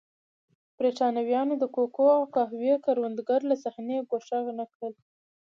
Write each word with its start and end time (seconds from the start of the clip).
برېټانویانو 0.77 1.53
د 1.59 1.63
کوکو 1.75 2.05
او 2.17 2.23
قهوې 2.35 2.73
کروندګر 2.85 3.39
له 3.49 3.55
صحنې 3.63 3.97
ګوښه 4.09 4.39
نه 4.59 4.65
کړل. 4.71 4.93